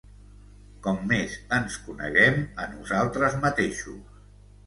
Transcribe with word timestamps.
com 0.87 0.95
més 1.09 1.33
ens 1.57 1.75
coneguem 1.89 2.41
a 2.63 2.67
nosaltres 2.73 3.39
mateixos 3.47 4.19